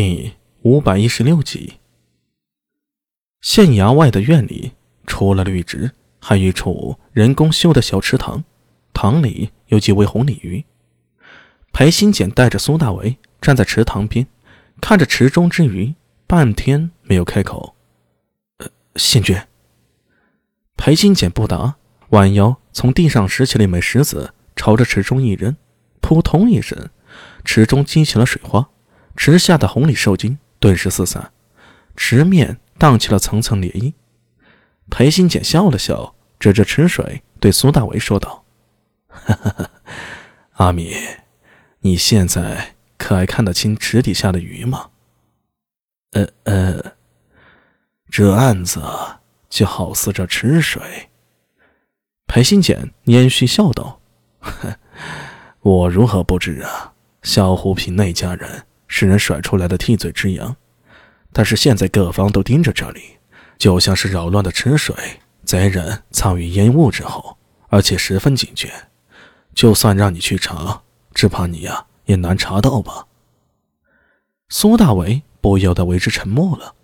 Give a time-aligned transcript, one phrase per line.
[0.00, 1.80] 第五百一十六集。
[3.40, 4.70] 县衙外的院里，
[5.08, 5.90] 除了绿植，
[6.20, 8.44] 还有一处人工修的小池塘，
[8.94, 10.64] 塘里有几尾红鲤鱼。
[11.72, 14.24] 裴新简带着苏大为站在池塘边，
[14.80, 15.96] 看着池中之鱼，
[16.28, 17.74] 半天没有开口。
[18.58, 19.36] 呃，县君。
[20.76, 21.74] 裴新简不答，
[22.10, 25.56] 弯腰从地上拾起了一枚石子，朝着池中一扔，
[26.00, 26.88] 扑通一声，
[27.44, 28.70] 池中激起了水花。
[29.18, 31.32] 池下的红鲤受惊，顿时四散，
[31.96, 33.92] 池面荡起了层层涟漪。
[34.90, 38.44] 裴新简笑了笑，指着池水对苏大为说道
[39.10, 39.70] ：“哈哈，
[40.52, 40.94] 阿米，
[41.80, 44.90] 你现在可还看得清池底下的鱼吗
[46.14, 46.92] ？”“呃呃，
[48.08, 48.80] 这案子
[49.50, 51.10] 就好似这池水。”
[52.28, 54.00] 裴新简拈须笑道
[55.60, 56.92] ：“我如何不知啊？
[57.24, 60.56] 小湖坪那家人。”是人甩出来的替罪之羊，
[61.32, 63.02] 但是现在各方都盯着这里，
[63.56, 64.94] 就像是扰乱的池水。
[65.44, 68.70] 贼人藏于烟雾之后，而且十分警觉，
[69.54, 70.82] 就算让你去查，
[71.14, 73.06] 只怕你呀也难查到吧。
[74.50, 76.74] 苏大为不由得为之沉默了，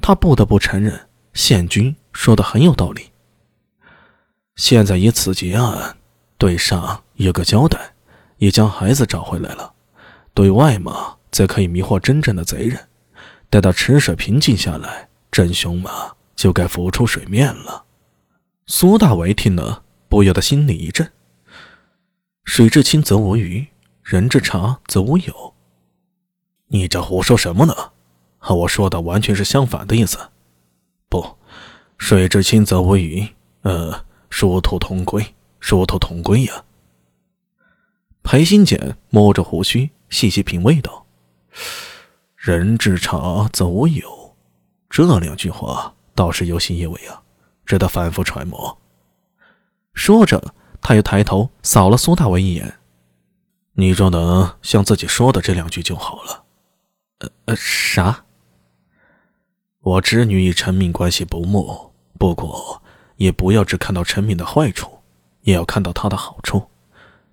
[0.00, 3.10] 他不得不承认，县君说的很有道理。
[4.56, 5.96] 现在以此结案，
[6.36, 7.78] 对上有个交代，
[8.38, 9.72] 也将孩子找回来了，
[10.34, 11.16] 对外嘛。
[11.32, 12.78] 则可以迷惑真正的贼人。
[13.50, 17.84] 待到池水平静下来，真凶嘛就该浮出水面了。
[18.66, 21.10] 苏大为听了，不由得心里一震：
[22.44, 23.66] 水至清则无鱼，
[24.02, 25.54] 人至察则无友。
[26.68, 27.74] 你这胡说什么呢？
[28.38, 30.18] 和我说的完全是相反的意思。
[31.08, 31.36] 不，
[31.98, 33.28] 水至清则无鱼，
[33.60, 36.64] 呃，殊途同归，殊途同归呀。
[38.22, 41.01] 裴新简摸着胡须，细细品味道。
[42.36, 44.34] 人至察则无友，
[44.90, 47.22] 这两句话倒是有些意味啊，
[47.64, 48.76] 值得反复揣摩。
[49.94, 52.80] 说着，他又抬头扫了苏大为一眼
[53.74, 56.44] ：“你若能像自己说的这两句就好了。
[57.20, 58.24] ”“呃呃，啥
[59.80, 62.82] ？”“我侄女与陈敏关系不睦，不过
[63.16, 64.98] 也不要只看到陈敏的坏处，
[65.42, 66.68] 也要看到她的好处。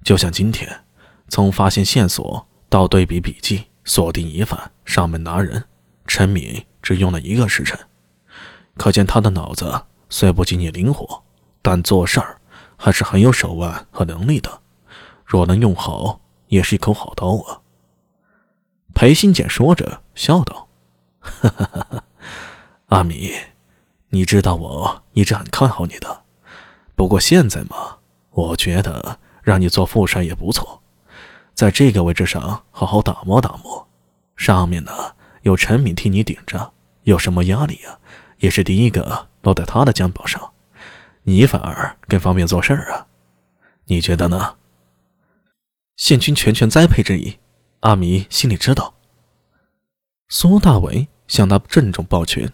[0.04, 0.86] 就像今天，
[1.30, 5.66] 从发现线索到对比笔记。”锁定疑犯，上门拿人，
[6.06, 7.76] 陈敏只用了一个时辰，
[8.78, 11.24] 可见他的脑子虽不及你灵活，
[11.64, 12.40] 但做事儿
[12.78, 14.62] 还是很有手腕和能力的。
[15.26, 17.62] 若能用好，也是一口好刀啊。
[18.94, 20.68] 裴新简说着，笑道
[21.20, 22.04] ：“哈哈哈哈
[22.90, 23.34] 阿米，
[24.10, 26.22] 你知道我一直很看好你的，
[26.94, 27.98] 不过现在嘛，
[28.30, 30.79] 我觉得让你做副帅也不错。”
[31.60, 33.86] 在这个位置上好好打磨打磨，
[34.38, 34.94] 上面呢
[35.42, 36.72] 有陈敏替你顶着，
[37.04, 38.00] 有什么压力呀，
[38.38, 40.54] 也是第一个落在他的肩膀上，
[41.24, 43.08] 你反而更方便做事儿啊，
[43.88, 44.56] 你觉得呢？
[45.98, 47.40] 县君全权栽培之意，
[47.82, 48.94] 阿弥心里知道。
[50.30, 52.54] 苏大伟向他郑重抱拳。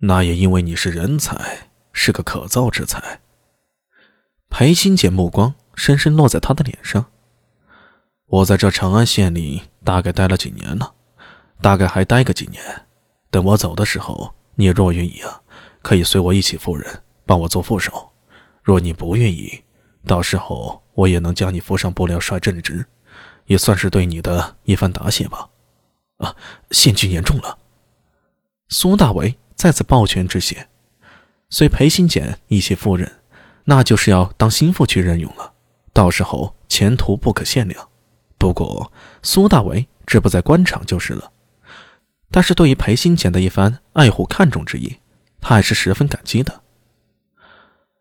[0.00, 3.20] 那也因为你是人才，是个可造之才。
[4.48, 7.06] 裴新姐目光深深落在他的脸上。
[8.30, 10.94] 我在这长安县里大概待了几年了，
[11.60, 12.62] 大概还待个几年。
[13.28, 15.40] 等我走的时候，你若愿意啊，
[15.82, 18.12] 可以随我一起赴任，帮我做副手。
[18.62, 19.60] 若你不愿意，
[20.06, 22.86] 到时候我也能将你扶上布料帅正职，
[23.46, 25.48] 也算是对你的一番答谢吧。
[26.18, 26.36] 啊，
[26.70, 27.58] 县君言重了。
[28.68, 30.68] 苏大为再次抱拳致谢，
[31.48, 33.10] 随裴新简一起赴任，
[33.64, 35.52] 那就是要当心腹去任用了，
[35.92, 37.89] 到时候前途不可限量。
[38.40, 38.90] 不过，
[39.22, 41.30] 苏大为志不在官场就是了。
[42.30, 44.96] 但是对于裴新简的一番爱护看重之意，
[45.42, 46.62] 他还是十分感激的。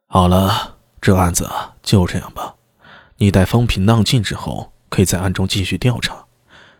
[0.07, 1.49] 好了，这案子
[1.83, 2.55] 就这样吧。
[3.17, 6.25] 你待风平浪静之后，可以在暗中继续调查。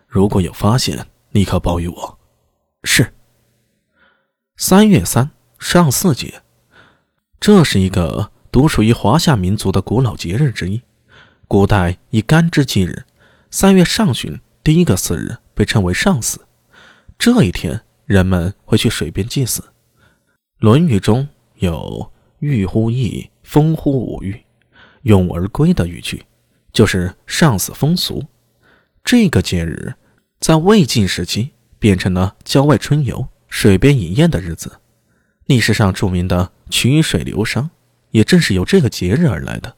[0.07, 2.17] 如果有发现，立刻报与我。
[2.85, 3.13] 是。
[4.55, 6.41] 三月三上巳节，
[7.41, 10.81] 这是一个独属于华夏民族的古老节日之一，
[11.49, 13.05] 古代以干支纪日。
[13.51, 16.39] 三月上旬第一个巳日被称为上巳，
[17.17, 19.61] 这一天人们会去水边祭祀。
[20.59, 24.43] 《论语》中有“浴乎沂，风乎舞雩，
[25.01, 26.23] 咏而归”的语句，
[26.71, 28.23] 就是上巳风俗。
[29.03, 29.95] 这个节日
[30.39, 31.49] 在魏晋时期
[31.79, 34.79] 变成了郊外春游、水边饮宴的日子。
[35.47, 37.69] 历史上著名的曲水流觞，
[38.11, 39.75] 也正是由这个节日而来的。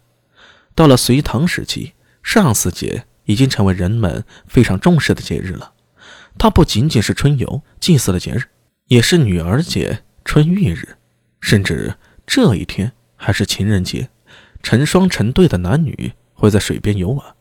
[0.75, 3.05] 到了隋唐时期，上巳节。
[3.25, 5.73] 已经成为人们非常重视的节日了，
[6.37, 8.43] 它不仅仅是春游祭祀的节日，
[8.87, 10.97] 也是女儿节、春浴日，
[11.39, 11.95] 甚至
[12.25, 14.09] 这一天还是情人节，
[14.63, 17.35] 成双成对的男女会在水边游玩。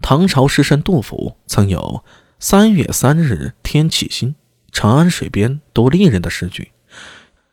[0.00, 2.04] 唐朝诗圣杜甫曾有
[2.38, 4.34] “三月三日天气新，
[4.70, 6.72] 长安水边多丽人”的诗句，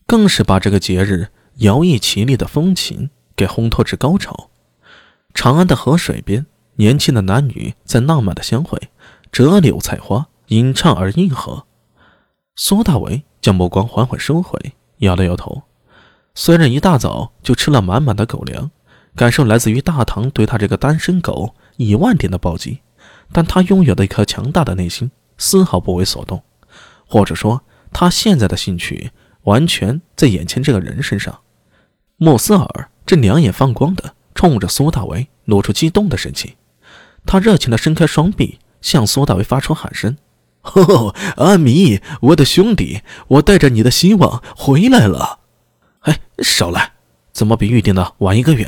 [0.05, 4.49] 更是把这个节日摇曳绮丽的风情给烘托至高潮。
[5.33, 6.45] 长安的河水边，
[6.81, 8.89] 年轻的男女在浪漫的相会，
[9.31, 11.67] 折柳采花，吟唱而应和。
[12.55, 14.59] 苏大为将目光缓缓收回，
[14.97, 15.61] 摇了摇头。
[16.33, 18.71] 虽然一大早就吃了满满的狗粮，
[19.15, 22.79] 感受来自于大唐对他这个单身狗一万点的暴击，
[23.31, 26.41] 但他拥有的一颗强大的内心丝毫不为所动，
[27.05, 27.61] 或者说，
[27.93, 29.11] 他现在的兴趣
[29.43, 31.41] 完全在眼前这个人身上。
[32.17, 34.15] 莫斯尔正两眼放光的。
[34.33, 36.55] 冲着苏大为露出激动的神情，
[37.25, 40.17] 他热情地伸开双臂，向苏大为发出喊声
[40.63, 45.39] ：“哦，阿弥，我的兄弟，我带着你的希望回来了！”
[46.01, 46.93] 哎，少来，
[47.31, 48.67] 怎么比预定的晚一个月？